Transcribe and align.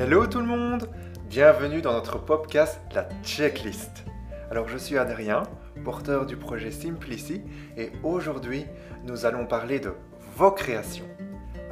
Hello 0.00 0.28
tout 0.28 0.38
le 0.38 0.46
monde 0.46 0.88
Bienvenue 1.28 1.82
dans 1.82 1.92
notre 1.92 2.18
podcast 2.18 2.80
La 2.94 3.08
Checklist. 3.24 4.04
Alors 4.48 4.68
je 4.68 4.78
suis 4.78 4.96
Adrien, 4.96 5.42
porteur 5.84 6.24
du 6.24 6.36
projet 6.36 6.70
Simplici 6.70 7.42
et 7.76 7.90
aujourd'hui 8.04 8.64
nous 9.02 9.26
allons 9.26 9.44
parler 9.44 9.80
de 9.80 9.92
vos 10.36 10.52
créations. 10.52 11.08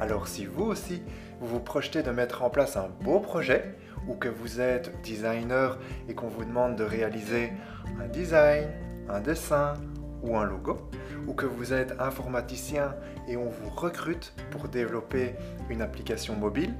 Alors 0.01 0.27
si 0.27 0.45
vous 0.45 0.65
aussi 0.65 1.01
vous 1.39 1.47
vous 1.47 1.61
projetez 1.61 2.03
de 2.03 2.11
mettre 2.11 2.43
en 2.43 2.49
place 2.49 2.75
un 2.75 2.89
beau 3.01 3.21
projet 3.21 3.77
ou 4.09 4.15
que 4.15 4.27
vous 4.27 4.59
êtes 4.59 5.01
designer 5.03 5.79
et 6.09 6.13
qu'on 6.13 6.27
vous 6.27 6.43
demande 6.43 6.75
de 6.75 6.83
réaliser 6.83 7.53
un 7.97 8.09
design, 8.09 8.67
un 9.07 9.21
dessin 9.21 9.75
ou 10.21 10.35
un 10.35 10.43
logo, 10.43 10.89
ou 11.27 11.33
que 11.33 11.45
vous 11.45 11.71
êtes 11.71 11.93
informaticien 12.01 12.93
et 13.29 13.37
on 13.37 13.47
vous 13.47 13.69
recrute 13.69 14.33
pour 14.51 14.67
développer 14.67 15.35
une 15.69 15.81
application 15.81 16.35
mobile, 16.35 16.73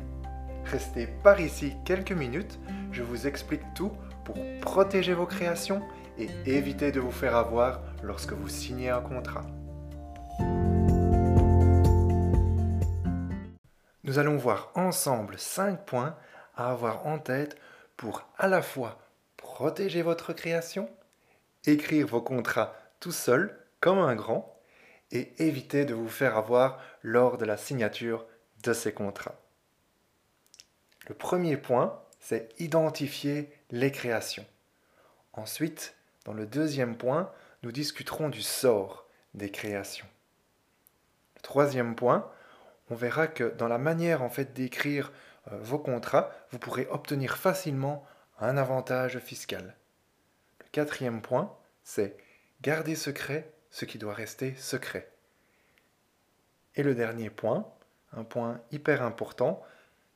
restez 0.67 1.07
par 1.23 1.39
ici 1.39 1.73
quelques 1.85 2.11
minutes, 2.11 2.59
je 2.91 3.03
vous 3.03 3.27
explique 3.27 3.63
tout 3.75 3.91
pour 4.25 4.37
protéger 4.61 5.13
vos 5.13 5.25
créations 5.25 5.81
et 6.17 6.29
éviter 6.45 6.91
de 6.91 6.99
vous 6.99 7.11
faire 7.11 7.35
avoir 7.35 7.81
lorsque 8.03 8.33
vous 8.33 8.49
signez 8.49 8.89
un 8.89 9.01
contrat. 9.01 9.45
Nous 14.03 14.19
allons 14.19 14.37
voir 14.37 14.71
ensemble 14.75 15.37
5 15.37 15.85
points 15.85 16.15
à 16.55 16.71
avoir 16.71 17.07
en 17.07 17.19
tête 17.19 17.57
pour 17.97 18.27
à 18.37 18.47
la 18.47 18.61
fois 18.61 18.99
protéger 19.35 20.01
votre 20.01 20.33
création, 20.33 20.89
écrire 21.65 22.07
vos 22.07 22.21
contrats 22.21 22.73
tout 22.99 23.11
seul 23.11 23.57
comme 23.79 23.99
un 23.99 24.15
grand 24.15 24.57
et 25.11 25.33
éviter 25.43 25.85
de 25.85 25.93
vous 25.93 26.09
faire 26.09 26.37
avoir 26.37 26.79
lors 27.01 27.37
de 27.37 27.45
la 27.45 27.57
signature 27.57 28.25
de 28.63 28.73
ces 28.73 28.93
contrats. 28.93 29.35
Le 31.07 31.15
premier 31.15 31.57
point, 31.57 32.01
c'est 32.19 32.49
identifier 32.59 33.51
les 33.71 33.91
créations. 33.91 34.45
Ensuite, 35.33 35.95
dans 36.25 36.33
le 36.33 36.45
deuxième 36.45 36.97
point, 36.97 37.31
nous 37.63 37.71
discuterons 37.71 38.29
du 38.29 38.41
sort 38.41 39.07
des 39.33 39.49
créations. 39.49 40.07
Le 41.37 41.41
troisième 41.41 41.95
point, 41.95 42.29
on 42.89 42.95
verra 42.95 43.27
que 43.27 43.45
dans 43.55 43.67
la 43.67 43.77
manière 43.77 44.21
en 44.21 44.29
fait 44.29 44.53
d'écrire 44.53 45.11
euh, 45.51 45.57
vos 45.61 45.79
contrats, 45.79 46.31
vous 46.51 46.59
pourrez 46.59 46.87
obtenir 46.89 47.37
facilement 47.37 48.05
un 48.39 48.57
avantage 48.57 49.19
fiscal. 49.19 49.75
Le 50.59 50.65
quatrième 50.71 51.21
point, 51.21 51.55
c'est 51.83 52.17
garder 52.61 52.95
secret 52.95 53.51
ce 53.71 53.85
qui 53.85 53.97
doit 53.97 54.13
rester 54.13 54.55
secret. 54.55 55.09
Et 56.75 56.83
le 56.83 56.95
dernier 56.95 57.29
point, 57.29 57.71
un 58.13 58.23
point 58.23 58.61
hyper 58.71 59.01
important, 59.01 59.63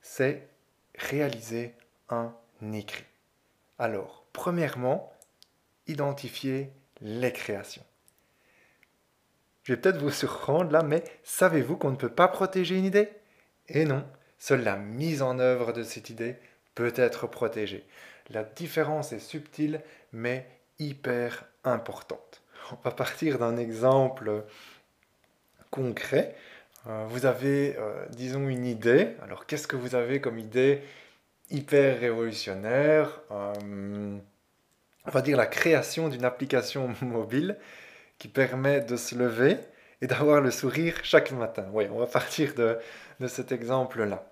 c'est 0.00 0.48
réaliser 0.96 1.74
un 2.08 2.34
écrit. 2.72 3.04
Alors, 3.78 4.24
premièrement, 4.32 5.12
identifier 5.86 6.70
les 7.00 7.32
créations. 7.32 7.84
Je 9.64 9.72
vais 9.72 9.80
peut-être 9.80 9.98
vous 9.98 10.10
surprendre 10.12 10.70
là, 10.70 10.82
mais 10.82 11.04
savez-vous 11.24 11.76
qu'on 11.76 11.90
ne 11.90 11.96
peut 11.96 12.08
pas 12.08 12.28
protéger 12.28 12.76
une 12.76 12.84
idée? 12.84 13.08
Et 13.68 13.84
non, 13.84 14.04
seule 14.38 14.64
la 14.64 14.76
mise 14.76 15.22
en 15.22 15.38
œuvre 15.38 15.72
de 15.72 15.82
cette 15.82 16.10
idée 16.10 16.36
peut 16.74 16.92
être 16.96 17.26
protégée. 17.26 17.86
La 18.30 18.44
différence 18.44 19.12
est 19.12 19.18
subtile, 19.18 19.80
mais 20.12 20.48
hyper 20.78 21.44
importante. 21.64 22.42
On 22.72 22.76
va 22.84 22.90
partir 22.90 23.38
d'un 23.38 23.56
exemple 23.56 24.44
concret. 25.70 26.36
Euh, 26.88 27.04
vous 27.08 27.26
avez, 27.26 27.76
euh, 27.78 28.06
disons, 28.10 28.48
une 28.48 28.64
idée. 28.64 29.16
Alors, 29.22 29.46
qu'est-ce 29.46 29.68
que 29.68 29.76
vous 29.76 29.94
avez 29.94 30.20
comme 30.20 30.38
idée 30.38 30.82
hyper 31.50 32.00
révolutionnaire 32.00 33.20
euh, 33.30 34.18
On 35.06 35.10
va 35.10 35.22
dire 35.22 35.36
la 35.36 35.46
création 35.46 36.08
d'une 36.08 36.24
application 36.24 36.94
mobile 37.02 37.56
qui 38.18 38.28
permet 38.28 38.80
de 38.80 38.96
se 38.96 39.14
lever 39.14 39.58
et 40.00 40.06
d'avoir 40.06 40.40
le 40.40 40.50
sourire 40.50 40.96
chaque 41.04 41.30
matin? 41.32 41.66
Oui, 41.72 41.86
on 41.92 41.98
va 41.98 42.06
partir 42.06 42.54
de, 42.54 42.78
de 43.20 43.26
cet 43.28 43.52
exemple-là. 43.52 44.24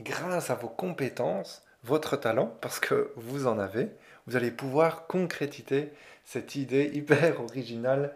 Grâce 0.00 0.50
à 0.50 0.54
vos 0.54 0.68
compétences, 0.68 1.62
votre 1.84 2.16
talent, 2.16 2.56
parce 2.60 2.80
que 2.80 3.12
vous 3.16 3.46
en 3.46 3.58
avez, 3.58 3.88
vous 4.26 4.36
allez 4.36 4.50
pouvoir 4.50 5.06
concrétiser 5.06 5.92
cette 6.24 6.54
idée 6.56 6.90
hyper 6.94 7.40
originale 7.42 8.14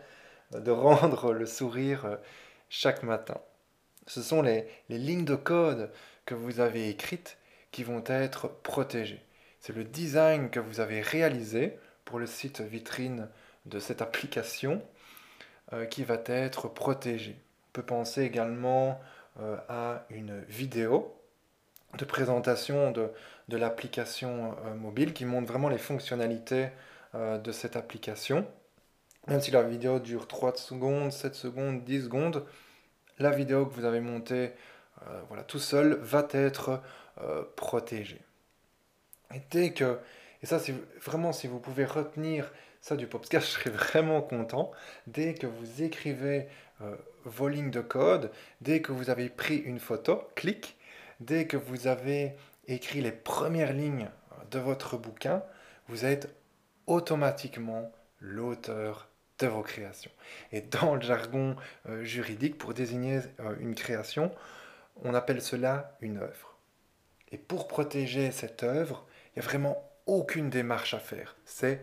de 0.52 0.70
rendre 0.70 1.32
le 1.32 1.46
sourire 1.46 2.18
chaque 2.68 3.02
matin. 3.02 3.40
Ce 4.10 4.22
sont 4.22 4.42
les, 4.42 4.66
lignes 4.88 5.24
de 5.24 5.36
code 5.36 5.88
que 6.26 6.34
vous 6.34 6.58
avez 6.58 6.88
écrites 6.88 7.38
qui 7.70 7.84
vont 7.84 8.02
être 8.08 8.48
protégées. 8.64 9.24
C'est 9.60 9.72
le 9.72 9.84
design 9.84 10.50
que 10.50 10.58
vous 10.58 10.80
avez 10.80 11.00
réalisé 11.00 11.78
pour 12.04 12.18
le 12.18 12.26
site 12.26 12.60
vitrine 12.60 13.28
de 13.66 13.78
cette 13.78 14.02
application 14.02 14.82
euh, 15.72 15.84
qui 15.84 16.02
va 16.02 16.16
être 16.26 16.66
protégé. 16.66 17.36
On 17.68 17.72
peut 17.72 17.84
penser 17.84 18.22
également 18.22 19.00
euh, 19.38 19.56
à 19.68 20.06
une 20.10 20.40
vidéo 20.48 21.14
de 21.96 22.04
présentation 22.04 22.90
de, 22.90 23.12
l'application 23.48 24.56
euh, 24.66 24.74
mobile 24.74 25.12
qui 25.12 25.24
montre 25.24 25.46
vraiment 25.46 25.68
les 25.68 25.78
fonctionnalités 25.78 26.70
de 27.14 27.52
cette 27.52 27.76
application. 27.76 28.44
Même 29.28 29.40
si 29.40 29.52
la 29.52 29.62
vidéo 29.62 30.00
dure 30.00 30.26
3 30.26 30.56
secondes, 30.56 31.12
7 31.12 31.34
secondes, 31.34 31.84
10 31.84 32.04
secondes, 32.04 32.46
la 33.20 33.30
vidéo 33.30 33.66
que 33.66 33.74
vous 33.74 33.84
avez 33.84 34.00
montée 34.00 34.52
euh, 35.06 35.20
voilà, 35.28 35.44
tout 35.44 35.58
seul 35.58 35.94
va 35.94 36.26
être 36.32 36.82
euh, 37.22 37.44
protégée. 37.56 38.20
Et 39.34 39.40
dès 39.50 39.72
que, 39.72 39.98
et 40.42 40.46
ça 40.46 40.58
c'est 40.58 40.74
vraiment 41.00 41.32
si 41.32 41.46
vous 41.46 41.58
pouvez 41.58 41.84
retenir 41.84 42.52
ça 42.80 42.96
du 42.96 43.06
podcast, 43.06 43.46
je 43.46 43.52
serais 43.52 43.70
vraiment 43.70 44.22
content. 44.22 44.72
Dès 45.06 45.34
que 45.34 45.46
vous 45.46 45.82
écrivez 45.82 46.48
euh, 46.82 46.96
vos 47.24 47.48
lignes 47.48 47.70
de 47.70 47.80
code, 47.80 48.30
dès 48.60 48.80
que 48.80 48.92
vous 48.92 49.10
avez 49.10 49.28
pris 49.28 49.56
une 49.56 49.78
photo, 49.78 50.24
clic. 50.34 50.76
Dès 51.20 51.46
que 51.46 51.58
vous 51.58 51.86
avez 51.86 52.32
écrit 52.66 53.02
les 53.02 53.12
premières 53.12 53.74
lignes 53.74 54.08
de 54.50 54.58
votre 54.58 54.96
bouquin, 54.96 55.42
vous 55.88 56.06
êtes 56.06 56.34
automatiquement 56.86 57.92
l'auteur 58.20 59.09
vos 59.46 59.62
créations. 59.62 60.10
Et 60.52 60.60
dans 60.60 60.94
le 60.94 61.00
jargon 61.00 61.56
euh, 61.88 62.04
juridique, 62.04 62.58
pour 62.58 62.74
désigner 62.74 63.20
euh, 63.40 63.54
une 63.60 63.74
création, 63.74 64.32
on 65.02 65.14
appelle 65.14 65.42
cela 65.42 65.96
une 66.00 66.18
œuvre. 66.18 66.56
Et 67.32 67.38
pour 67.38 67.68
protéger 67.68 68.30
cette 68.32 68.62
œuvre, 68.62 69.06
il 69.28 69.40
n'y 69.40 69.46
a 69.46 69.48
vraiment 69.48 69.90
aucune 70.06 70.50
démarche 70.50 70.94
à 70.94 70.98
faire. 70.98 71.36
C'est 71.44 71.80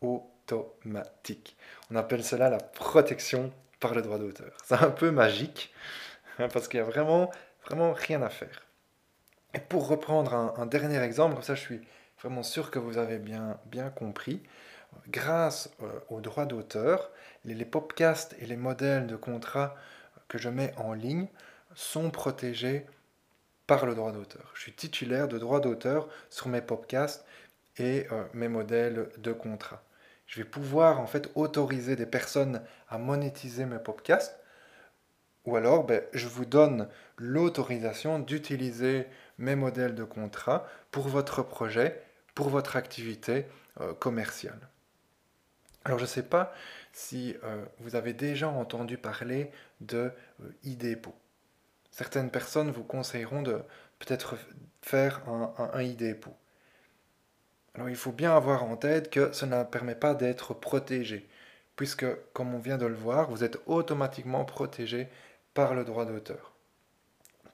automatique. 0.00 1.56
On 1.90 1.96
appelle 1.96 2.22
cela 2.22 2.50
la 2.50 2.58
protection 2.58 3.52
par 3.80 3.94
le 3.94 4.02
droit 4.02 4.18
d'auteur. 4.18 4.52
C'est 4.64 4.74
un 4.74 4.90
peu 4.90 5.10
magique, 5.10 5.72
hein, 6.38 6.48
parce 6.52 6.68
qu'il 6.68 6.80
n'y 6.80 6.86
a 6.86 6.90
vraiment, 6.90 7.30
vraiment 7.64 7.92
rien 7.92 8.22
à 8.22 8.28
faire. 8.28 8.66
Et 9.54 9.58
pour 9.58 9.88
reprendre 9.88 10.34
un, 10.34 10.54
un, 10.58 10.66
dernier 10.66 11.02
exemple, 11.02 11.34
comme 11.34 11.42
ça 11.42 11.54
je 11.54 11.60
suis 11.60 11.80
vraiment 12.20 12.42
sûr 12.42 12.70
que 12.70 12.78
vous 12.78 12.98
avez 12.98 13.18
bien, 13.18 13.58
bien 13.66 13.90
compris, 13.90 14.42
grâce 15.08 15.70
euh, 15.82 15.88
aux 16.08 16.20
droits 16.20 16.46
d'auteur, 16.46 17.10
les, 17.44 17.64
podcasts 17.64 18.34
et 18.40 18.46
les 18.46 18.56
modèles 18.56 19.06
de 19.06 19.16
contrat 19.16 19.74
que 20.28 20.38
je 20.38 20.48
mets 20.48 20.74
en 20.76 20.92
ligne 20.92 21.28
sont 21.74 22.10
protégés 22.10 22.86
par 23.66 23.86
le 23.86 23.94
droit 23.94 24.12
d'auteur. 24.12 24.50
Je 24.54 24.62
suis 24.62 24.72
titulaire 24.72 25.28
de 25.28 25.38
droits 25.38 25.60
d'auteur 25.60 26.08
sur 26.28 26.48
mes 26.48 26.60
podcasts 26.60 27.24
et 27.76 28.06
euh, 28.12 28.24
mes 28.34 28.48
modèles 28.48 29.08
de 29.18 29.32
contrat. 29.32 29.82
Je 30.26 30.40
vais 30.40 30.48
pouvoir 30.48 31.00
en 31.00 31.06
fait 31.06 31.30
autoriser 31.34 31.96
des 31.96 32.06
personnes 32.06 32.62
à 32.88 32.98
monétiser 32.98 33.64
mes 33.64 33.78
podcasts 33.78 34.36
ou 35.44 35.56
alors 35.56 35.84
ben, 35.84 36.02
je 36.12 36.28
vous 36.28 36.44
donne 36.44 36.88
l'autorisation 37.16 38.18
d'utiliser 38.18 39.06
mes 39.38 39.56
modèles 39.56 39.94
de 39.94 40.04
contrat 40.04 40.66
pour 40.90 41.08
votre 41.08 41.42
projet, 41.42 42.02
pour 42.34 42.48
votre 42.48 42.76
activité 42.76 43.46
euh, 43.80 43.94
commerciale. 43.94 44.68
Alors 45.84 45.98
je 45.98 46.04
ne 46.04 46.08
sais 46.08 46.22
pas 46.22 46.52
si 46.92 47.36
euh, 47.44 47.64
vous 47.78 47.96
avez 47.96 48.12
déjà 48.12 48.48
entendu 48.48 48.98
parler 48.98 49.50
de 49.80 50.12
euh, 50.42 50.94
Certaines 51.90 52.30
personnes 52.30 52.70
vous 52.70 52.84
conseilleront 52.84 53.42
de 53.42 53.62
peut-être 53.98 54.36
faire 54.82 55.22
un, 55.28 55.52
un, 55.58 55.82
e 55.82 56.14
Alors 57.74 57.88
il 57.88 57.96
faut 57.96 58.12
bien 58.12 58.34
avoir 58.34 58.64
en 58.64 58.76
tête 58.76 59.10
que 59.10 59.32
cela 59.32 59.60
ne 59.60 59.64
permet 59.64 59.94
pas 59.94 60.14
d'être 60.14 60.54
protégé, 60.54 61.28
puisque 61.76 62.06
comme 62.32 62.54
on 62.54 62.58
vient 62.58 62.78
de 62.78 62.86
le 62.86 62.94
voir, 62.94 63.30
vous 63.30 63.44
êtes 63.44 63.58
automatiquement 63.66 64.44
protégé 64.44 65.08
par 65.54 65.74
le 65.74 65.84
droit 65.84 66.04
d'auteur. 66.04 66.52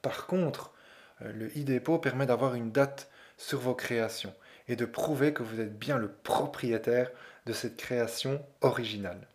Par 0.01 0.27
contre, 0.27 0.73
euh, 1.21 1.31
le 1.33 1.47
e 1.47 1.97
permet 1.97 2.25
d'avoir 2.25 2.55
une 2.55 2.71
date 2.71 3.09
sur 3.37 3.59
vos 3.59 3.75
créations 3.75 4.33
et 4.67 4.75
de 4.75 4.85
prouver 4.85 5.33
que 5.33 5.43
vous 5.43 5.59
êtes 5.59 5.77
bien 5.77 5.97
le 5.97 6.09
propriétaire 6.11 7.11
de 7.45 7.53
cette 7.53 7.77
création 7.77 8.43
originale. 8.61 9.27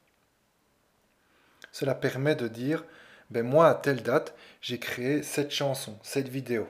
Cela 1.71 1.95
permet 1.95 2.35
de 2.35 2.49
dire, 2.49 2.85
ben 3.31 3.47
moi 3.47 3.69
à 3.69 3.75
telle 3.75 4.03
date, 4.03 4.35
j'ai 4.61 4.79
créé 4.79 5.23
cette 5.23 5.51
chanson, 5.51 5.99
cette 6.03 6.29
vidéo. 6.29 6.69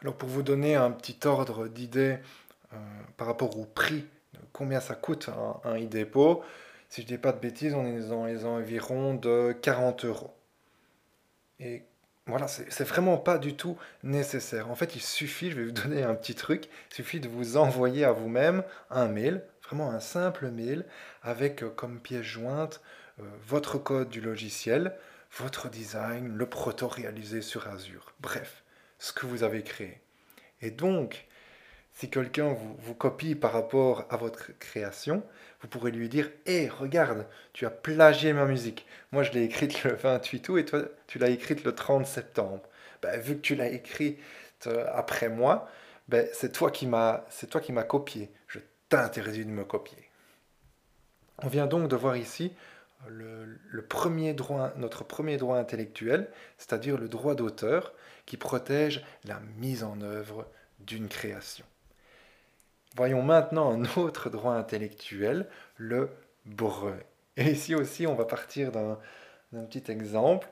Alors 0.00 0.16
pour 0.16 0.28
vous 0.28 0.42
donner 0.42 0.74
un 0.74 0.90
petit 0.90 1.26
ordre 1.26 1.68
d'idée 1.68 2.18
euh, 2.74 2.76
par 3.16 3.26
rapport 3.26 3.58
au 3.58 3.64
prix, 3.64 4.04
combien 4.52 4.80
ça 4.80 4.94
coûte 4.94 5.30
un, 5.30 5.60
un 5.68 5.82
e-dépôt, 5.82 6.44
si 6.88 7.00
je 7.00 7.06
ne 7.06 7.12
dis 7.12 7.18
pas 7.18 7.32
de 7.32 7.40
bêtises, 7.40 7.74
on 7.74 7.86
est 7.86 8.08
dans 8.08 8.26
les 8.26 8.44
environs 8.44 9.14
de 9.14 9.56
40 9.62 10.04
euros. 10.04 10.34
Voilà, 12.26 12.48
c'est 12.48 12.84
vraiment 12.84 13.18
pas 13.18 13.38
du 13.38 13.54
tout 13.54 13.78
nécessaire. 14.02 14.68
En 14.70 14.74
fait, 14.74 14.96
il 14.96 15.00
suffit, 15.00 15.50
je 15.50 15.56
vais 15.56 15.64
vous 15.66 15.70
donner 15.70 16.02
un 16.02 16.14
petit 16.16 16.34
truc, 16.34 16.68
il 16.90 16.94
suffit 16.94 17.20
de 17.20 17.28
vous 17.28 17.56
envoyer 17.56 18.04
à 18.04 18.10
vous-même 18.10 18.64
un 18.90 19.06
mail, 19.06 19.44
vraiment 19.64 19.90
un 19.90 20.00
simple 20.00 20.50
mail, 20.50 20.84
avec 21.22 21.62
euh, 21.62 21.70
comme 21.70 22.00
pièce 22.00 22.22
jointe 22.22 22.80
euh, 23.20 23.22
votre 23.46 23.78
code 23.78 24.08
du 24.08 24.20
logiciel, 24.20 24.96
votre 25.38 25.68
design, 25.68 26.36
le 26.36 26.46
proto 26.46 26.88
réalisé 26.88 27.42
sur 27.42 27.68
Azure. 27.68 28.12
Bref, 28.20 28.64
ce 28.98 29.12
que 29.12 29.26
vous 29.26 29.44
avez 29.44 29.62
créé. 29.62 30.00
Et 30.62 30.72
donc, 30.72 31.26
si 31.96 32.10
quelqu'un 32.10 32.54
vous, 32.78 32.94
copie 32.94 33.34
par 33.34 33.52
rapport 33.52 34.04
à 34.10 34.18
votre 34.18 34.52
création, 34.58 35.22
vous 35.62 35.68
pourrez 35.68 35.90
lui 35.90 36.10
dire 36.10 36.30
Hé, 36.44 36.68
regarde, 36.68 37.26
tu 37.54 37.64
as 37.64 37.70
plagié 37.70 38.34
ma 38.34 38.44
musique. 38.44 38.86
Moi, 39.12 39.22
je 39.22 39.32
l'ai 39.32 39.44
écrite 39.44 39.82
le 39.82 39.94
28 39.94 40.48
août 40.50 40.58
et 40.58 40.64
toi, 40.66 40.82
tu 41.06 41.18
l'as 41.18 41.30
écrite 41.30 41.64
le 41.64 41.74
30 41.74 42.06
septembre. 42.06 42.62
Ben, 43.00 43.18
vu 43.18 43.36
que 43.36 43.40
tu 43.40 43.54
l'as 43.54 43.68
écrite 43.68 44.18
euh, 44.66 44.86
après 44.92 45.30
moi, 45.30 45.70
ben, 46.08 46.28
c'est 46.34 46.52
toi 46.52 46.70
qui 46.70 46.86
m'as 46.86 47.24
copié. 47.88 48.30
Je 48.46 48.58
t'interdis 48.90 49.46
de 49.46 49.50
me 49.50 49.64
copier. 49.64 50.10
On 51.42 51.48
vient 51.48 51.66
donc 51.66 51.88
de 51.88 51.96
voir 51.96 52.16
ici 52.18 52.52
notre 53.08 55.04
premier 55.04 55.38
droit 55.38 55.56
intellectuel, 55.56 56.28
c'est-à-dire 56.58 56.98
le 56.98 57.08
droit 57.08 57.34
d'auteur, 57.34 57.94
qui 58.26 58.36
protège 58.36 59.02
la 59.24 59.40
mise 59.56 59.82
en 59.82 60.00
œuvre 60.02 60.46
d'une 60.80 61.08
création. 61.08 61.64
Voyons 62.96 63.22
maintenant 63.22 63.72
un 63.72 63.84
autre 64.00 64.30
droit 64.30 64.54
intellectuel, 64.54 65.46
le 65.76 66.08
brevet. 66.46 67.06
Et 67.36 67.50
ici 67.50 67.74
aussi, 67.74 68.06
on 68.06 68.14
va 68.14 68.24
partir 68.24 68.72
d'un 68.72 68.98
petit 69.68 69.90
exemple. 69.90 70.48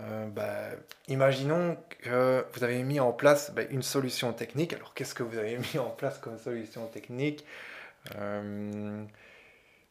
Euh, 0.00 0.26
bah, 0.28 0.70
imaginons 1.08 1.76
que 2.00 2.44
vous 2.52 2.64
avez 2.64 2.82
mis 2.82 2.98
en 2.98 3.12
place 3.12 3.52
bah, 3.54 3.62
une 3.70 3.82
solution 3.82 4.32
technique. 4.32 4.72
Alors, 4.72 4.94
qu'est-ce 4.94 5.14
que 5.14 5.22
vous 5.22 5.36
avez 5.36 5.58
mis 5.74 5.78
en 5.78 5.90
place 5.90 6.18
comme 6.18 6.38
solution 6.38 6.86
technique? 6.86 7.44
Euh, 8.16 9.04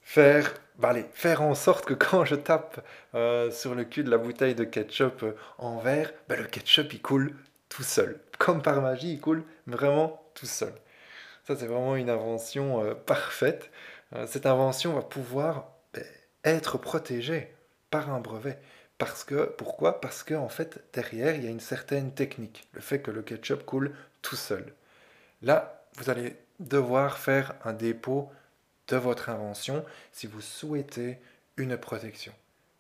faire, 0.04 0.54
bah, 0.80 0.90
allez, 0.90 1.06
faire 1.14 1.44
en 1.44 1.54
sorte 1.54 1.86
que 1.86 1.94
quand 1.94 2.26
je 2.26 2.36
tape 2.36 2.84
euh, 3.14 3.52
sur 3.52 3.76
le 3.76 3.84
cul 3.84 4.04
de 4.04 4.10
la 4.10 4.18
bouteille 4.18 4.56
de 4.56 4.64
ketchup 4.64 5.24
en 5.60 5.78
verre, 5.78 6.12
le 6.30 6.46
ketchup 6.46 6.94
il 6.94 7.02
coule 7.02 7.36
tout 7.70 7.84
seul. 7.84 8.20
Comme 8.40 8.64
par 8.64 8.82
magie, 8.82 9.14
il 9.14 9.22
coule 9.22 9.44
vraiment 9.68 10.24
tout 10.34 10.48
seul. 10.48 10.74
Ça, 11.48 11.56
c'est 11.56 11.68
vraiment 11.68 11.96
une 11.96 12.10
invention 12.10 12.84
euh, 12.84 12.96
parfaite. 12.96 13.70
Euh, 14.14 14.26
cette 14.26 14.48
invention 14.48 14.94
va 14.94 15.02
pouvoir 15.04 15.70
ben, 15.94 16.04
être 16.44 16.80
protégée 16.80 17.54
par 17.92 18.10
un 18.10 18.20
brevet. 18.20 18.58
Parce 18.98 19.24
que, 19.24 19.46
pourquoi? 19.58 20.02
Parce 20.02 20.24
qu'en 20.24 20.44
en 20.44 20.50
fait, 20.50 20.84
derrière, 20.94 21.36
il 21.36 21.44
y 21.44 21.48
a 21.48 21.52
une 21.52 21.60
certaine 21.60 22.12
technique. 22.14 22.68
Le 22.74 22.82
fait 22.82 23.00
que 23.00 23.12
le 23.12 23.22
ketchup 23.22 23.64
coule 23.64 23.96
tout 24.22 24.36
seul. 24.36 24.74
Là, 25.44 25.84
vous 25.98 26.10
allez 26.10 26.36
devoir 26.60 27.18
faire 27.20 27.54
un 27.64 27.74
dépôt 27.74 28.32
de 28.88 28.96
votre 28.96 29.30
invention 29.30 29.86
si 30.12 30.26
vous 30.26 30.42
souhaitez 30.42 31.20
une 31.58 31.78
protection. 31.78 32.34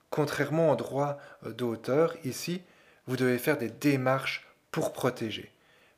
Contrairement 0.09 0.71
au 0.71 0.75
droit 0.75 1.19
euh, 1.45 1.51
d'auteur, 1.51 2.15
ici, 2.23 2.63
vous 3.05 3.17
devez 3.17 3.37
faire 3.37 3.59
des 3.59 3.69
démarches 3.69 4.47
pour 4.71 4.91
protéger. 4.91 5.51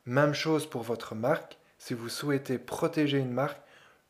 Même 0.06 0.34
chose 0.34 0.70
pour 0.70 0.84
votre 0.84 1.16
marque, 1.16 1.58
si 1.88 1.94
vous 1.94 2.10
souhaitez 2.10 2.58
protéger 2.58 3.18
une 3.18 3.32
marque, 3.32 3.62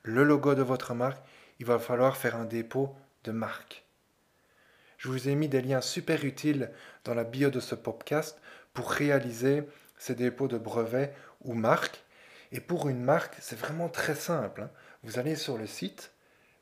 le 0.01 0.23
logo 0.23 0.55
de 0.55 0.63
votre 0.63 0.95
marque, 0.95 1.23
il 1.59 1.67
va 1.67 1.77
falloir 1.77 2.17
faire 2.17 2.35
un 2.35 2.45
dépôt 2.45 2.95
de 3.23 3.31
marque. 3.31 3.85
Je 4.97 5.09
vous 5.09 5.29
ai 5.29 5.35
mis 5.35 5.47
des 5.47 5.61
liens 5.61 5.81
super 5.81 6.25
utiles 6.25 6.71
dans 7.03 7.13
la 7.13 7.23
bio 7.23 7.51
de 7.51 7.59
ce 7.59 7.75
podcast 7.75 8.41
pour 8.73 8.89
réaliser 8.89 9.61
ces 9.99 10.15
dépôts 10.15 10.47
de 10.47 10.57
brevets 10.57 11.13
ou 11.41 11.53
marques. 11.53 12.03
Et 12.51 12.61
pour 12.61 12.89
une 12.89 13.03
marque, 13.03 13.35
c'est 13.41 13.59
vraiment 13.59 13.89
très 13.89 14.15
simple. 14.15 14.63
Hein. 14.63 14.71
Vous 15.03 15.19
allez 15.19 15.35
sur 15.35 15.59
le 15.59 15.67
site, 15.67 16.13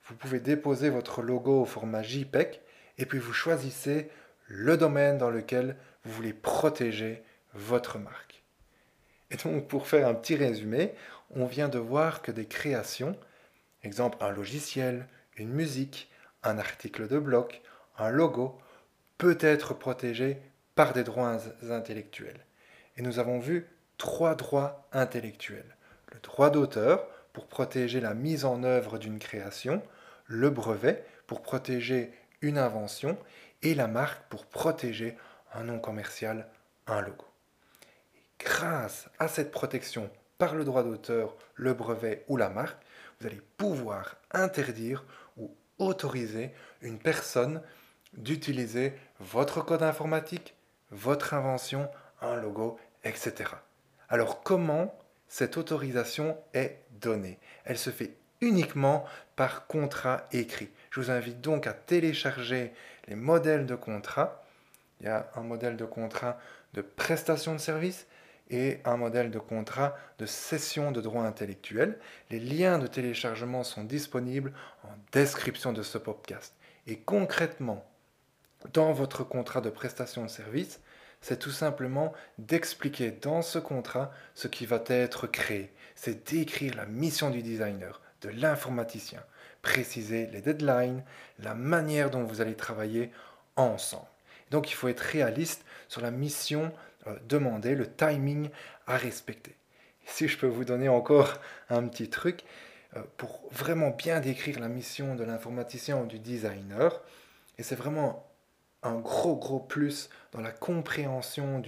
vous 0.10 0.16
pouvez 0.16 0.42
déposer 0.42 0.90
votre 0.90 1.22
logo 1.22 1.62
au 1.62 1.66
format 1.66 2.04
JPEG 2.04 2.60
et 2.98 3.06
puis 3.06 3.20
vous 3.20 3.32
choisissez 3.32 4.10
le 4.48 4.76
domaine 4.76 5.18
dans 5.18 5.30
lequel 5.30 5.78
vous 6.04 6.12
voulez 6.12 6.34
protéger 6.34 7.24
votre 7.54 8.00
marque. 8.00 8.35
Et 9.32 9.38
donc, 9.38 9.68
pour 9.68 9.88
faire 9.88 10.08
un 10.08 10.14
petit 10.14 10.36
résumé, 10.36 10.94
on 11.32 11.46
vient 11.46 11.70
de 11.70 11.80
voir 11.80 12.22
que 12.22 12.32
des 12.32 12.46
créations, 12.46 13.18
exemple 13.84 14.18
un 14.22 14.32
logiciel, 14.32 15.08
une 15.38 15.52
musique, 15.52 16.10
un 16.44 16.58
article 16.58 17.08
de 17.08 17.20
blog, 17.20 17.62
un 17.98 18.10
logo, 18.10 18.58
peut 19.18 19.38
être 19.42 19.74
protégé 19.74 20.38
par 20.76 20.94
des 20.94 21.04
droits 21.04 21.38
intellectuels. 21.70 22.46
Et 22.98 23.02
nous 23.02 23.20
avons 23.20 23.40
vu 23.40 23.68
trois 23.98 24.36
droits 24.36 24.88
intellectuels. 24.92 25.76
Le 26.12 26.20
droit 26.20 26.50
d'auteur 26.50 27.08
pour 27.34 27.48
protéger 27.48 28.00
la 28.00 28.14
mise 28.14 28.46
en 28.46 28.64
œuvre 28.64 28.98
d'une 28.98 29.20
création, 29.20 29.82
le 30.28 30.50
brevet 30.50 31.04
pour 31.28 31.42
protéger 31.42 32.12
une 32.42 32.58
invention 32.58 33.18
et 33.62 33.74
la 33.74 33.88
marque 33.88 34.24
pour 34.30 34.46
protéger 34.46 35.18
un 35.54 35.64
nom 35.64 35.80
commercial, 35.80 36.48
un 36.88 37.02
logo 37.02 37.25
grâce 38.40 39.10
à 39.20 39.28
cette 39.28 39.52
protection 39.52 40.10
par 40.38 40.56
le 40.56 40.66
droit 40.66 40.84
d'auteur, 40.84 41.36
le 41.56 41.74
brevet 41.74 42.26
ou 42.28 42.38
la 42.38 42.50
marque, 42.50 42.84
vous 43.20 43.28
allez 43.28 43.42
pouvoir 43.58 44.18
interdire 44.32 45.06
ou 45.38 45.56
autoriser 45.80 46.52
une 46.82 47.00
personne 47.00 47.62
d'utiliser 48.14 48.94
votre 49.20 49.64
code 49.64 49.84
informatique, 49.84 50.56
votre 50.92 51.34
invention, 51.34 51.90
un 52.22 52.36
logo, 52.36 52.78
etc. 53.04 53.52
Alors 54.10 54.44
comment 54.44 54.98
cette 55.28 55.58
autorisation 55.58 56.38
est 56.54 56.80
donnée? 56.92 57.40
Elle 57.64 57.78
se 57.78 57.90
fait 57.90 58.16
uniquement 58.42 59.06
par 59.36 59.68
contrat 59.68 60.28
écrit. 60.32 60.70
Je 60.92 61.00
vous 61.00 61.12
invite 61.12 61.42
donc 61.42 61.68
à 61.68 61.74
télécharger 61.74 62.74
les 63.08 63.16
modèles 63.16 63.66
de 63.66 63.76
contrat. 63.76 64.44
Il 65.00 65.08
y 65.08 65.10
a 65.10 65.30
un 65.36 65.42
modèle 65.42 65.78
de 65.78 65.86
contrat 65.86 66.38
de 66.74 66.82
prestation 66.82 67.54
de 67.54 67.60
service 67.60 68.08
et 68.50 68.80
un 68.86 68.98
modèle 68.98 69.32
de 69.32 69.40
contrat 69.40 69.96
de 70.20 70.26
cession 70.26 70.92
de 70.92 71.02
droits 71.02 71.26
intellectuels. 71.26 71.98
Les 72.30 72.40
liens 72.40 72.80
de 72.80 72.88
téléchargement 72.88 73.64
sont 73.64 73.84
disponibles 73.84 74.54
en 74.84 74.92
description 75.12 75.74
de 75.74 75.84
ce 75.84 75.98
podcast. 75.98 76.54
Et 76.88 76.98
concrètement, 76.98 77.86
dans 78.74 78.94
votre 78.94 79.24
contrat 79.24 79.62
de 79.62 79.70
prestation 79.70 80.24
de 80.24 80.30
service, 80.30 80.80
c'est 81.22 81.40
tout 81.40 81.52
simplement 81.52 82.14
d'expliquer 82.38 83.12
dans 83.12 83.42
ce 83.42 83.58
contrat 83.58 84.12
ce 84.36 84.48
qui 84.48 84.66
va 84.66 84.84
être 84.88 85.28
créé. 85.28 85.72
C'est 85.96 86.32
d'écrire 86.32 86.76
la 86.76 86.86
mission 86.86 87.32
du 87.32 87.42
designer, 87.42 88.02
de 88.22 88.30
l'informaticien, 88.30 89.24
préciser 89.62 90.28
les 90.28 90.42
deadlines, 90.42 91.04
la 91.40 91.56
manière 91.56 92.12
dont 92.12 92.24
vous 92.24 92.42
allez 92.42 92.56
travailler 92.56 93.12
ensemble. 93.56 94.06
Donc 94.52 94.70
il 94.70 94.76
faut 94.76 94.88
être 94.88 95.00
réaliste 95.00 95.66
sur 95.88 96.02
la 96.02 96.12
mission 96.12 96.72
euh, 97.08 97.16
demander, 97.28 97.76
le 97.76 97.88
timing 97.88 98.50
à 98.88 98.98
respecter. 98.98 99.56
Si 100.06 100.28
je 100.28 100.38
peux 100.38 100.48
vous 100.48 100.66
donner 100.66 100.90
encore 100.90 101.34
un 101.70 101.88
petit 101.88 102.10
truc, 102.10 102.44
euh, 102.96 103.02
pour 103.18 103.42
vraiment 103.52 103.90
bien 103.90 104.20
décrire 104.20 104.60
la 104.60 104.68
mission 104.68 105.16
de 105.16 105.24
l'informaticien 105.24 105.98
ou 105.98 106.06
du 106.06 106.20
designer, 106.20 107.02
et 107.58 107.64
c'est 107.64 107.76
vraiment 107.76 108.28
un 108.84 108.96
gros 108.96 109.36
gros 109.36 109.60
plus 109.60 110.10
dans 110.32 110.42
la 110.42 110.52
compréhension 110.52 111.62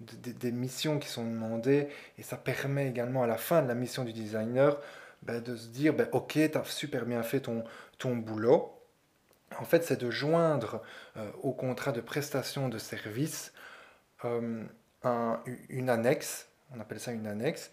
des 0.00 0.52
missions 0.52 0.98
qui 0.98 1.08
sont 1.08 1.24
demandées, 1.24 1.88
et 2.18 2.22
ça 2.22 2.36
permet 2.36 2.88
également 2.88 3.22
à 3.22 3.26
la 3.26 3.36
fin 3.36 3.62
de 3.62 3.68
la 3.68 3.74
mission 3.74 4.04
du 4.04 4.12
designer 4.12 4.78
ben, 5.24 5.42
de 5.42 5.56
se 5.56 5.68
dire, 5.68 5.94
ben, 5.94 6.06
ok, 6.12 6.32
tu 6.32 6.58
as 6.58 6.64
super 6.64 7.06
bien 7.06 7.22
fait 7.22 7.40
ton, 7.40 7.64
ton 7.98 8.14
boulot. 8.14 8.70
En 9.58 9.64
fait, 9.64 9.84
c'est 9.84 10.00
de 10.00 10.10
joindre 10.10 10.82
euh, 11.16 11.30
au 11.42 11.52
contrat 11.52 11.92
de 11.92 12.00
prestation 12.02 12.68
de 12.68 12.78
service 12.78 13.52
euh, 14.24 14.64
une 15.68 15.90
annexe, 15.90 16.48
on 16.74 16.80
appelle 16.80 17.00
ça 17.00 17.12
une 17.12 17.26
annexe, 17.26 17.70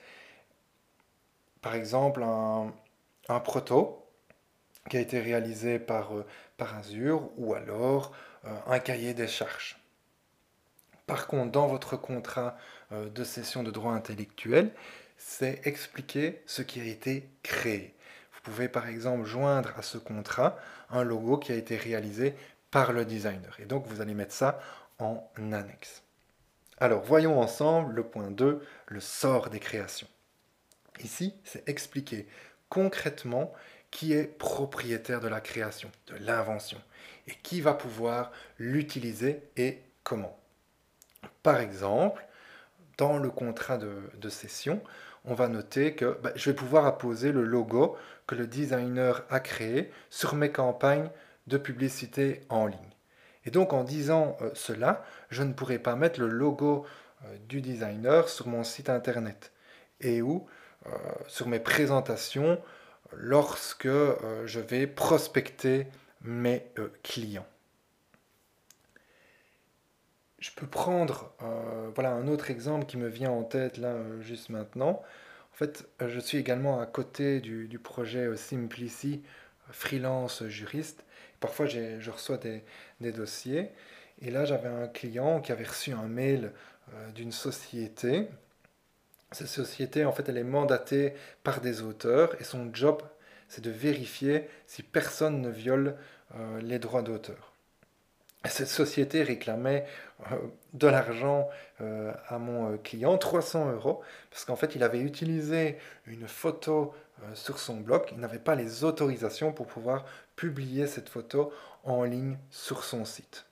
par 1.62 1.75
exemple 1.75 2.24
un, 2.24 2.74
proto 3.39 4.05
qui 4.89 4.98
a 4.98 5.00
été 5.00 5.20
réalisé 5.22 5.79
par, 5.79 6.17
euh, 6.17 6.25
par 6.58 6.75
Azure 6.75 7.29
ou 7.38 7.53
alors 7.53 8.12
euh, 8.46 8.50
un 8.67 8.79
cahier 8.79 9.13
des 9.13 9.27
charges. 9.27 9.79
Par 11.08 11.27
contre, 11.27 11.51
dans 11.51 11.67
votre 11.67 11.98
contrat 11.98 12.58
de 12.91 13.24
cession 13.24 13.63
de 13.63 13.72
droit 13.72 13.93
intellectuel, 13.93 14.72
c'est 15.17 15.65
expliquer 15.65 16.41
ce 16.46 16.62
qui 16.62 16.79
a 16.79 16.86
été 16.86 17.29
créé. 17.43 17.96
Vous 18.34 18.41
pouvez 18.43 18.70
par 18.70 18.88
exemple 18.88 19.25
joindre 19.25 19.74
à 19.77 19.81
ce 19.81 19.98
contrat 19.98 20.58
un 20.89 21.03
logo 21.03 21.38
qui 21.38 21.51
a 21.51 21.55
été 21.55 21.75
réalisé 21.75 22.34
par 22.70 22.93
le 22.93 23.03
designer. 23.03 23.58
Et 23.60 23.65
donc 23.65 23.88
vous 23.88 24.01
allez 24.01 24.13
mettre 24.13 24.34
ça 24.34 24.60
en 25.00 25.29
annexe. 25.38 26.03
Alors 26.82 27.04
voyons 27.04 27.40
ensemble 27.40 27.94
le 27.94 28.02
point 28.02 28.32
2, 28.32 28.60
le 28.88 29.00
sort 29.00 29.52
des 29.52 29.60
créations. 29.60 30.08
Ici, 31.04 31.36
c'est 31.44 31.70
expliquer 31.70 32.28
concrètement 32.70 33.54
qui 33.92 34.14
est 34.14 34.24
propriétaire 34.24 35.20
de 35.20 35.28
la 35.28 35.42
création, 35.42 35.92
de 36.08 36.16
l'invention, 36.16 36.80
et 37.28 37.34
qui 37.44 37.62
va 37.62 37.76
pouvoir 37.76 38.32
l'utiliser 38.58 39.44
et 39.58 39.84
comment. 40.04 40.40
Par 41.44 41.60
exemple, 41.60 42.26
dans 42.98 43.20
le 43.20 43.30
contrat 43.30 43.78
de, 43.78 44.30
cession, 44.30 44.82
on 45.24 45.36
va 45.36 45.50
noter 45.50 45.94
que 45.94 46.18
bah, 46.24 46.32
je 46.34 46.50
vais 46.50 46.56
pouvoir 46.56 46.88
apposer 46.88 47.32
le 47.32 47.44
logo 47.44 47.96
que 48.26 48.34
le 48.34 48.48
designer 48.48 49.24
a 49.30 49.40
créé 49.40 49.92
sur 50.10 50.34
mes 50.34 50.52
campagnes 50.52 51.12
de 51.46 51.60
publicité 51.60 52.42
en 52.50 52.66
ligne. 52.66 52.90
Et 53.45 53.51
donc 53.51 53.74
en 53.74 53.83
disant 53.83 54.38
euh, 54.41 54.51
cela, 54.53 55.03
je 55.29 55.43
ne 55.43 55.53
pourrai 55.53 55.79
pas 55.79 55.95
mettre 55.95 56.19
le 56.19 56.27
logo 56.27 56.86
euh, 57.25 57.38
du 57.48 57.62
designer 57.62 58.29
sur 58.29 58.48
mon 58.48 58.63
site 58.63 58.89
internet 58.89 59.51
et 60.00 60.21
ou 60.21 60.48
euh, 60.88 60.89
sur 61.27 61.48
mes 61.48 61.60
présentations 61.60 62.62
lorsque 63.13 63.89
je 63.89 64.60
vais 64.62 64.88
prospecter 64.88 65.86
mes 66.21 66.65
clients. 67.03 67.45
Je 70.39 70.50
peux 70.55 70.65
prendre 70.65 71.33
voilà 71.93 72.13
un 72.13 72.29
autre 72.29 72.50
exemple 72.50 72.86
qui 72.86 72.95
me 72.95 73.10
vient 73.10 73.29
en 73.29 73.43
tête 73.43 73.77
là 73.77 73.98
juste 74.21 74.48
maintenant. 74.50 75.03
En 75.53 75.57
fait, 75.57 75.89
je 76.00 76.19
suis 76.21 76.38
également 76.38 76.79
à 76.79 76.86
côté 76.86 77.41
du, 77.41 77.67
du 77.67 77.79
projet 77.79 78.33
Simplici 78.38 79.21
freelance 79.71 80.48
juriste 80.48 81.03
parfois 81.41 81.65
je 81.65 82.10
reçois 82.10 82.38
des, 82.38 83.12
dossiers. 83.12 83.71
Et 84.21 84.31
là, 84.31 84.45
j'avais 84.45 84.69
un 84.69 84.88
client 84.88 85.41
qui 85.41 85.51
avait 85.51 85.65
reçu 85.65 85.91
un 85.91 86.07
mail 86.07 86.53
euh, 86.93 87.12
d'une 87.12 87.33
société. 87.33 88.29
Cette 89.31 89.48
société, 89.48 90.05
en 90.05 90.13
fait, 90.13 90.29
elle 90.29 90.38
est 90.38 90.43
mandatée 90.43 91.13
par 91.43 91.60
des 91.60 91.81
auteurs 91.81 92.39
et 92.39 92.45
son 92.45 92.69
job, 92.74 93.01
c'est 93.50 93.63
de 93.63 93.71
vérifier 93.71 94.48
si 94.67 94.83
personne 94.83 95.41
ne 95.41 95.50
viole 95.50 95.98
euh, 96.36 96.62
les 96.62 96.79
droits 96.79 97.01
d'auteur. 97.01 97.51
Cette 98.45 98.67
société 98.67 99.24
réclamait 99.24 99.86
euh, 100.31 100.36
de 100.74 100.88
l'argent 100.88 101.50
à 102.27 102.38
mon 102.38 102.77
client, 102.77 103.17
300 103.17 103.71
euros, 103.71 104.03
parce 104.29 104.45
qu'en 104.45 104.55
fait, 104.55 104.75
il 104.75 104.83
avait 104.83 105.00
utilisé 105.00 105.79
une 106.05 106.27
photo 106.27 106.93
sur 107.33 107.57
son 107.57 107.77
blog, 107.77 108.03
il 108.12 108.19
n'avait 108.19 108.38
pas 108.38 108.53
les 108.53 108.83
autorisations 108.83 109.51
pour 109.51 109.65
pouvoir 109.65 110.05
publier 110.41 110.88
cette 110.88 111.07
photo 111.07 111.53
en 111.83 112.03
ligne 112.03 112.39
sur 112.50 112.83
son 112.83 113.05
site. 113.05 113.45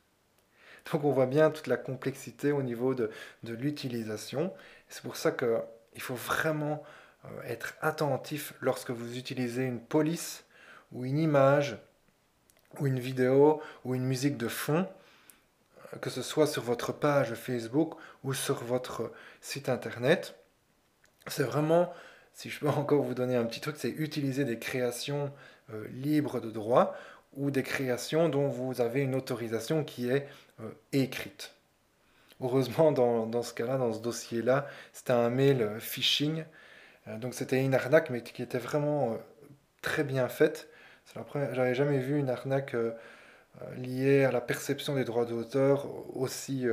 Donc 0.92 1.04
on 1.04 1.12
voit 1.12 1.28
bien 1.28 1.52
toute 1.52 1.68
la 1.68 1.78
complexité 1.78 2.52
au 2.52 2.64
niveau 2.64 2.96
de, 2.96 3.12
l'utilisation. 3.44 4.52
C'est 4.88 5.04
pour 5.04 5.16
ça 5.16 5.32
qu'il 5.32 6.02
faut 6.02 6.16
vraiment 6.16 6.82
euh, 7.26 7.42
être 7.44 7.76
attentif 7.82 8.56
lorsque 8.60 8.90
vous 8.90 9.20
utilisez 9.20 9.66
une 9.66 9.80
police 9.80 10.46
ou 10.92 11.06
une 11.06 11.20
image 11.20 11.78
ou 12.80 12.88
une 12.88 13.00
vidéo 13.00 13.62
ou 13.86 13.94
une 13.94 14.06
musique 14.06 14.38
de 14.38 14.48
fond, 14.48 14.88
euh, 15.94 15.98
que 15.98 16.10
ce 16.10 16.24
soit 16.24 16.48
sur 16.48 16.64
votre 16.64 16.92
page 16.92 17.36
Facebook 17.36 18.00
ou 18.24 18.34
sur 18.34 18.64
votre 18.64 19.12
site 19.42 19.70
internet. 19.70 20.34
C'est 21.28 21.44
vraiment, 21.44 21.94
si 22.34 22.50
je 22.50 22.60
peux 22.60 22.70
encore 22.82 23.04
vous 23.04 23.14
donner 23.14 23.36
un 23.36 23.46
petit 23.46 23.62
truc, 23.62 23.76
c'est 23.78 23.92
utiliser 23.92 24.44
des 24.44 24.58
créations 24.58 25.32
euh, 25.74 25.86
libre 25.92 26.40
de 26.40 26.50
droit 26.50 26.96
ou 27.34 27.52
des 27.52 27.64
créations 27.64 28.28
dont 28.30 28.48
vous 28.48 28.82
avez 28.82 29.02
une 29.02 29.14
autorisation 29.14 29.84
qui 29.84 30.10
est 30.10 30.28
euh, 30.62 30.70
écrite. 30.94 31.54
Heureusement, 32.42 32.92
dans, 32.92 33.44
ce 33.44 33.54
cas-là, 33.54 33.78
dans 33.78 33.94
ce 33.94 34.00
dossier-là, 34.00 34.66
c'était 34.94 35.14
un 35.14 35.30
mail 35.30 35.62
euh, 35.62 35.80
phishing. 35.80 36.44
donc 37.18 37.34
c'était 37.34 37.64
une 37.64 37.76
arnaque, 37.76 38.10
mais 38.10 38.24
qui 38.24 38.42
était 38.42 38.58
vraiment 38.58 39.18
très 39.82 40.04
bien 40.04 40.28
faite. 40.28 40.70
J'avais 41.54 41.76
jamais 41.76 42.00
vu 42.00 42.18
une 42.20 42.30
arnaque 42.30 42.76
liée 43.78 44.24
à 44.26 44.32
la 44.32 44.42
perception 44.42 44.96
des 44.96 45.06
droits 45.06 45.26
d'auteur 45.26 45.88
aussi, 46.16 46.68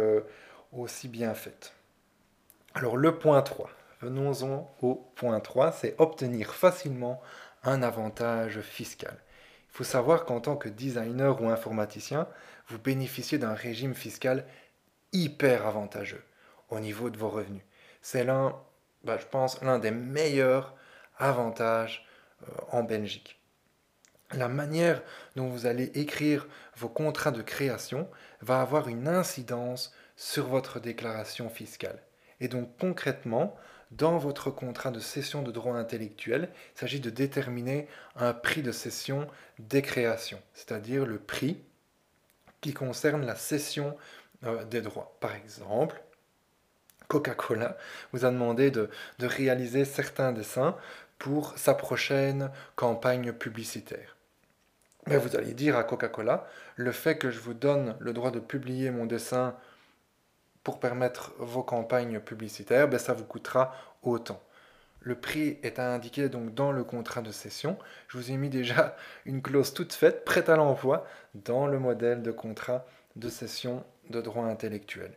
aussi 0.73 1.09
bien 1.09 1.33
faite. 1.35 1.73
Alors 2.75 2.99
le 2.99 3.19
point 3.19 3.41
3, 3.41 3.71
venons-en 4.03 4.71
au 4.83 4.95
point 5.15 5.41
3, 5.41 5.73
c'est 5.73 5.95
obtenir 5.99 6.55
facilement 6.55 7.23
un 7.67 7.83
avantage 7.83 8.61
fiscal. 8.61 9.17
Il 9.71 9.77
faut 9.77 9.85
savoir 9.85 10.25
qu'en 10.25 10.41
tant 10.41 10.57
que 10.57 10.69
designer 10.69 11.43
ou 11.43 11.49
informaticien, 11.51 12.29
vous 12.69 12.79
bénéficiez 12.79 13.39
d'un 13.39 13.55
régime 13.55 13.95
fiscal 13.95 14.47
hyper 15.13 15.67
avantageux 15.67 16.25
au 16.71 16.81
niveau 16.81 17.11
de 17.11 17.19
vos 17.19 17.29
revenus. 17.29 17.63
C'est 18.01 18.25
l'un, 18.25 18.57
bah, 19.05 19.19
je 19.19 19.27
pense, 19.27 19.61
l'un 19.63 19.79
des 19.79 19.91
meilleurs 19.91 20.75
avantages 21.19 22.07
euh, 22.43 22.53
en 22.71 22.83
Belgique. 22.83 23.41
La 24.33 24.49
manière 24.49 25.03
dont 25.37 25.49
vous 25.49 25.67
allez 25.67 25.91
écrire 25.95 26.49
vos 26.77 26.89
contrats 26.89 27.31
de 27.31 27.43
création 27.43 28.09
va 28.41 28.61
avoir 28.61 28.89
une 28.89 29.07
incidence 29.07 29.95
sur 30.17 30.47
votre 30.47 30.81
déclaration 30.81 31.49
fiscale. 31.49 32.03
Et 32.41 32.49
donc 32.49 32.77
concrètement, 32.79 33.57
dans 33.91 34.19
votre 34.19 34.51
contrat 34.51 34.91
de 34.91 35.01
cession 35.01 35.43
de 35.43 35.53
droits 35.53 35.77
intellectuels, 35.77 36.49
il 36.75 36.79
s'agit 36.79 37.01
de 37.01 37.11
déterminer 37.11 37.89
un 38.17 38.33
prix 38.33 38.63
de 38.63 38.73
cession 38.73 39.27
des 39.59 39.83
créations, 39.83 40.41
c'est-à-dire 40.55 41.07
le 41.07 41.19
prix 41.19 41.59
qui 42.61 42.75
concerne 42.75 43.25
la 43.25 43.37
cession 43.37 43.97
euh, 44.45 44.65
des 44.65 44.81
droits. 44.81 45.17
Par 45.21 45.35
exemple, 45.35 46.03
Coca-Cola 47.09 47.77
vous 48.13 48.25
a 48.25 48.31
demandé 48.31 48.71
de, 48.71 48.91
réaliser 49.21 49.85
certains 49.85 50.33
dessins 50.33 50.77
pour 51.19 51.57
sa 51.57 51.75
prochaine 51.75 52.51
campagne 52.75 53.33
publicitaire. 53.33 54.17
Mais 55.07 55.17
vous 55.17 55.37
allez 55.37 55.55
dire 55.55 55.77
à 55.77 55.85
Coca-Cola, 55.85 56.49
le 56.75 56.91
fait 56.91 57.17
que 57.17 57.31
je 57.31 57.39
vous 57.39 57.55
donne 57.55 57.97
le 58.01 58.13
droit 58.13 58.33
de 58.33 58.41
publier 58.41 58.91
mon 58.91 59.07
dessin 59.07 59.55
pour 60.67 60.81
permettre 60.81 61.33
vos 61.39 61.63
campagnes 61.63 62.19
publicitaires, 62.19 62.89
ben 62.89 62.99
ça 62.99 63.13
vous 63.13 63.23
coûtera 63.23 63.73
autant. 64.03 64.43
Le 64.99 65.15
prix 65.15 65.61
est 65.63 65.79
indiqué 65.79 66.29
donc 66.29 66.55
dans 66.55 66.73
le 66.73 66.83
contrat 66.83 67.23
de 67.23 67.31
cession. 67.31 67.79
Je 68.09 68.19
vous 68.19 68.33
ai 68.33 68.37
mis 68.37 68.49
déjà 68.49 68.97
une 69.27 69.43
clause 69.43 69.73
toute 69.75 69.93
faite, 69.93 70.25
prête 70.25 70.49
à 70.49 70.57
l'emploi, 70.57 71.07
dans 71.37 71.69
le 71.69 71.79
modèle 71.79 72.21
de 72.21 72.33
contrat 72.33 72.85
de 73.15 73.29
cession 73.29 73.85
de 74.11 74.21
droits 74.21 74.47
intellectuels. 74.47 75.17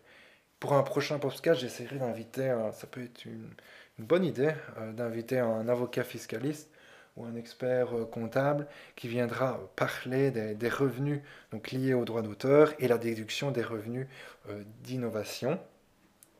Pour 0.59 0.73
un 0.73 0.83
prochain 0.83 1.17
podcast, 1.17 1.61
j'essaierai 1.61 1.97
d'inviter, 1.97 2.55
ça 2.71 2.85
peut 2.85 3.01
être 3.01 3.25
une, 3.25 3.49
bonne 3.97 4.25
idée, 4.25 4.53
euh, 4.77 4.93
d'inviter 4.93 5.39
un 5.39 5.67
avocat 5.67 6.03
fiscaliste 6.03 6.69
ou 7.19 7.25
un 7.25 7.35
expert 7.35 7.95
euh, 7.95 8.05
comptable 8.05 8.67
qui 8.95 9.07
viendra 9.07 9.59
parler 9.75 10.31
des, 10.31 10.69
revenus 10.69 11.21
liés 11.71 11.93
aux 11.93 12.05
droits 12.05 12.21
d'auteur 12.21 12.73
et 12.79 12.87
la 12.87 12.97
déduction 12.97 13.51
des 13.51 13.61
revenus 13.61 14.07
euh, 14.49 14.63
d'innovation. 14.81 15.59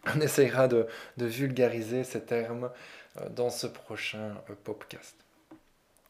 On 0.16 0.22
essaiera 0.22 0.68
de, 0.68 0.88
vulgariser 1.18 2.04
ces 2.04 2.24
termes 2.24 2.72
euh, 3.18 3.30
dans 3.30 3.50
ce 3.50 3.68
prochain 3.68 4.36
podcast. 4.64 5.16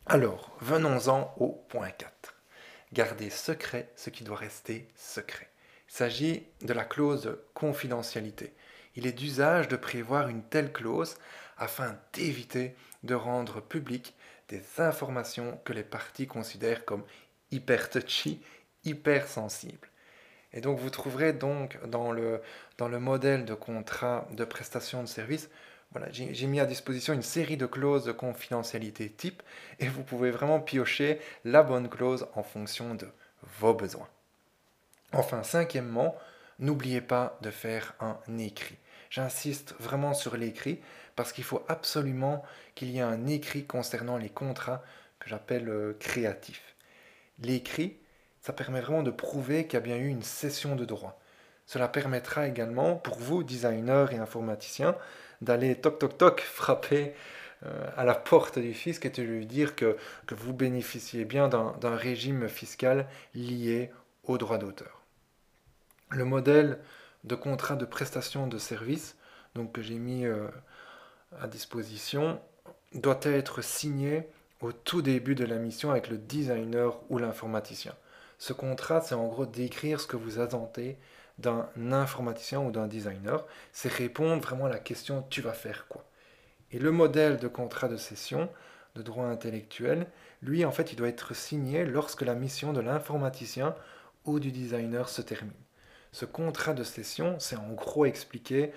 Alors, 0.06 0.56
venons-en 0.62 1.34
au 1.38 1.50
point 1.70 1.90
4. 1.90 2.12
Garder 2.94 3.30
secret 3.30 3.90
ce 3.96 4.10
qui 4.10 4.24
doit 4.24 4.38
rester 4.38 4.88
secret. 4.96 5.50
Il 5.90 5.94
s'agit 5.94 6.48
de 6.62 6.74
la 6.74 6.86
clause 6.86 7.24
de 7.24 7.44
confidentialité. 7.54 8.54
Il 8.96 9.08
est 9.08 9.12
d'usage 9.12 9.68
de 9.68 9.76
prévoir 9.76 10.28
une 10.28 10.44
telle 10.44 10.72
clause 10.72 11.16
afin 11.58 11.98
d'éviter 12.14 12.76
de 13.04 13.16
rendre 13.16 13.62
public 13.62 14.16
des 14.50 14.62
informations 14.80 15.60
que 15.64 15.74
les 15.74 15.84
parties 15.84 16.28
considèrent 16.28 16.86
comme 16.86 17.04
hyper 17.52 17.90
touchy, 17.90 18.42
hyper 18.84 19.28
sensibles. 19.28 19.88
Et 20.54 20.62
donc 20.62 20.80
vous 20.80 20.90
trouverez 20.90 21.34
donc 21.34 21.78
dans 21.88 22.12
le, 22.12 22.42
dans 22.78 22.88
le 22.88 23.00
modèle 23.00 23.46
de 23.46 23.54
contrat 23.54 24.28
de 24.32 24.44
prestation 24.46 25.02
de 25.04 25.08
service, 25.08 25.50
voilà, 25.92 26.08
j'ai 26.12 26.46
mis 26.46 26.60
à 26.60 26.68
disposition 26.68 27.14
une 27.14 27.24
série 27.24 27.58
de 27.58 27.66
clauses 27.66 28.06
de 28.06 28.12
confidentialité 28.12 29.10
type 29.10 29.42
et 29.80 29.88
vous 29.88 30.04
pouvez 30.04 30.30
vraiment 30.30 30.60
piocher 30.60 31.20
la 31.46 31.64
bonne 31.64 31.90
clause 31.90 32.28
en 32.36 32.44
fonction 32.44 32.94
de 32.94 33.08
vos 33.60 33.74
besoins. 33.74 34.08
Enfin, 35.14 35.42
cinquièmement, 35.42 36.16
n'oubliez 36.60 37.02
pas 37.02 37.40
de 37.42 37.50
faire 37.50 37.96
un 38.00 38.20
écrit. 38.38 38.78
J'insiste 39.10 39.76
vraiment 39.80 40.14
sur 40.14 40.38
l'écrit 40.38 40.80
parce 41.16 41.34
qu'il 41.34 41.44
faut 41.44 41.64
absolument 41.68 42.44
qu'il 42.76 42.90
y 42.92 43.00
ait 43.00 43.02
un 43.02 43.28
écrit 43.28 43.66
concernant 43.66 44.18
les 44.18 44.30
contrats 44.30 44.84
que 45.20 45.30
j'appelle 45.30 45.70
euh, 45.70 45.98
créatifs. 46.00 46.76
L'écrit, 47.40 47.98
ça 48.42 48.54
permet 48.54 48.82
vraiment 48.82 49.04
de 49.04 49.12
prouver 49.12 49.66
qu'il 49.66 49.74
y 49.74 49.78
a 49.78 49.86
bien 49.86 49.98
eu 49.98 50.08
une 50.08 50.24
cession 50.24 50.76
de 50.76 50.86
droit. 50.86 51.20
Cela 51.66 51.88
permettra 51.88 52.48
également 52.48 52.96
pour 52.96 53.18
vous, 53.20 53.44
designers 53.44 54.08
et 54.12 54.18
informaticiens, 54.18 54.96
d'aller 55.42 55.76
toc 55.76 56.00
toc 56.00 56.18
toc 56.18 56.42
frapper 56.42 57.14
euh, 57.66 57.90
à 57.98 58.06
la 58.06 58.16
porte 58.16 58.58
du 58.60 58.74
fisc 58.74 59.06
et 59.06 59.10
de 59.10 59.22
lui 59.22 59.46
dire 59.46 59.76
que, 59.76 59.98
que 60.26 60.36
vous 60.36 60.54
bénéficiez 60.54 61.26
bien 61.26 61.50
d'un 61.50 61.96
régime 61.96 62.48
fiscal 62.48 63.08
lié 63.36 63.92
aux 64.24 64.38
droits 64.38 64.58
d'auteur. 64.58 65.04
Le 66.10 66.26
modèle 66.26 66.80
de 67.24 67.36
contrat 67.36 67.76
de 67.76 67.86
prestation 67.86 68.48
de 68.48 68.58
service, 68.58 69.16
donc 69.56 69.72
que 69.72 69.82
j'ai 69.82 69.98
mis 70.00 70.26
euh, 70.26 70.48
à 71.40 71.48
disposition, 71.48 72.40
doit 72.94 73.20
être 73.24 73.62
signé 73.62 74.28
au 74.62 74.72
tout 74.72 75.02
début 75.02 75.36
de 75.36 75.46
la 75.46 75.58
mission 75.58 75.92
avec 75.92 76.10
le 76.10 76.18
designer 76.18 77.00
ou 77.10 77.18
l'informaticien. 77.18 77.94
Ce 78.38 78.54
contrat, 78.54 79.02
c'est 79.02 79.16
en 79.16 79.28
gros 79.28 79.46
d'écrire 79.46 80.00
ce 80.00 80.08
que 80.08 80.18
vous 80.18 80.40
attendez 80.40 80.98
d'un 81.38 81.70
informaticien 81.92 82.60
ou 82.60 82.72
d'un 82.72 82.88
designer. 82.88 83.46
C'est 83.72 83.92
répondre 83.92 84.42
vraiment 84.42 84.66
à 84.66 84.70
la 84.70 84.80
question 84.80 85.26
tu 85.30 85.42
vas 85.42 85.54
faire 85.54 85.88
quoi? 85.88 86.04
Et 86.72 86.80
le 86.80 86.92
modèle 86.92 87.38
de 87.38 87.48
contrat 87.48 87.88
de 87.88 87.98
cession 87.98 88.50
de 88.96 89.02
droit 89.02 89.26
intellectuel, 89.26 90.08
lui, 90.42 90.66
en 90.66 90.72
fait, 90.72 90.92
il 90.92 90.96
doit 90.96 91.08
être 91.08 91.36
signé 91.36 91.86
lorsque 91.86 92.22
la 92.22 92.36
mission 92.36 92.74
de 92.74 92.82
l'informaticien 92.82 93.76
ou 94.26 94.40
du 94.40 94.52
designer 94.52 95.10
se 95.10 95.22
termine. 95.22 95.54
Ce 96.12 96.26
contrat 96.26 96.74
de 96.74 96.84
cession, 96.84 97.38
c'est 97.40 97.56
en 97.56 97.72
gros 97.74 98.06
expliquer 98.06 98.72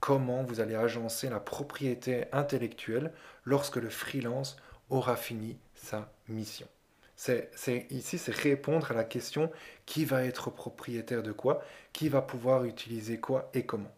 comment 0.00 0.42
vous 0.42 0.60
allez 0.60 0.74
agencer 0.74 1.28
la 1.28 1.40
propriété 1.40 2.26
intellectuelle 2.32 3.12
lorsque 3.44 3.76
le 3.76 3.90
freelance 3.90 4.56
aura 4.90 5.16
fini 5.16 5.58
sa 5.74 6.12
mission. 6.28 6.68
C'est, 7.16 7.50
ici, 7.90 8.18
c'est 8.18 8.34
répondre 8.34 8.90
à 8.90 8.94
la 8.94 9.04
question 9.04 9.50
qui 9.86 10.04
va 10.04 10.24
être 10.24 10.50
propriétaire 10.50 11.22
de 11.22 11.32
quoi, 11.32 11.62
qui 11.92 12.10
va 12.10 12.20
pouvoir 12.20 12.64
utiliser 12.64 13.18
quoi 13.18 13.50
et 13.54 13.64
comment. 13.64 13.92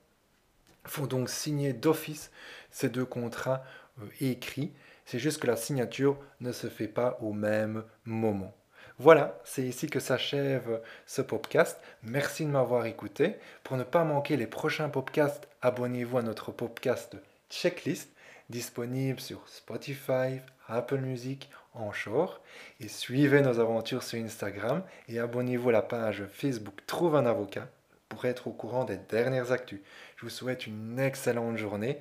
Il 0.84 0.90
faut 0.90 1.08
donc 1.08 1.28
signer 1.28 1.72
d'office 1.72 2.30
ces 2.70 2.88
deux 2.88 3.04
contrats 3.04 3.64
euh, 4.00 4.06
écrits. 4.20 4.72
C'est 5.04 5.18
juste 5.18 5.40
que 5.40 5.48
la 5.48 5.56
signature 5.56 6.16
ne 6.40 6.52
se 6.52 6.68
fait 6.68 6.88
pas 6.88 7.18
au 7.20 7.32
même 7.32 7.82
moment. 8.04 8.54
Voilà, 9.00 9.38
c'est 9.44 9.62
ici 9.62 9.86
que 9.86 10.00
s'achève 10.00 10.80
ce 11.06 11.22
podcast. 11.22 11.78
Merci 12.02 12.44
de 12.44 12.50
m'avoir 12.50 12.86
écouté. 12.86 13.36
Pour 13.62 13.76
ne 13.76 13.84
pas 13.84 14.02
manquer 14.02 14.36
les 14.36 14.48
prochains 14.48 14.88
podcasts, 14.88 15.46
abonnez-vous 15.62 16.18
à 16.18 16.22
notre 16.22 16.50
podcast 16.50 17.16
Checklist, 17.48 18.10
disponible 18.50 19.20
sur 19.20 19.48
Spotify, 19.48 20.40
Apple 20.66 20.98
Music, 20.98 21.48
Anchor. 21.74 22.40
Et 22.80 22.88
suivez 22.88 23.40
nos 23.40 23.60
aventures 23.60 24.02
sur 24.02 24.18
Instagram 24.18 24.82
et 25.08 25.20
abonnez-vous 25.20 25.68
à 25.68 25.72
la 25.72 25.82
page 25.82 26.24
Facebook 26.32 26.80
Trouve 26.88 27.14
un 27.14 27.26
avocat 27.26 27.68
pour 28.08 28.24
être 28.24 28.48
au 28.48 28.52
courant 28.52 28.84
des 28.84 28.96
dernières 28.96 29.52
actus. 29.52 29.80
Je 30.16 30.24
vous 30.24 30.30
souhaite 30.30 30.66
une 30.66 30.98
excellente 30.98 31.56
journée. 31.56 31.98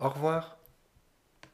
Au 0.00 0.08
revoir. 0.08 0.59